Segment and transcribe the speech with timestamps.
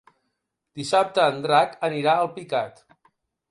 [0.79, 2.85] Dissabte en Drac anirà a Alpicat.